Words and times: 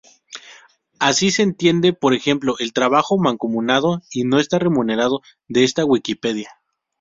Así 0.97 1.29
se 1.29 1.43
entiende, 1.43 1.93
por 1.93 2.15
ejemplo, 2.15 2.55
el 2.57 2.73
trabajo 2.73 3.19
mancomunado 3.19 4.01
y 4.09 4.23
no 4.23 4.39
remunerado 4.49 5.21
de 5.47 5.63
esta 5.63 5.85
"Wikipedia". 5.85 6.49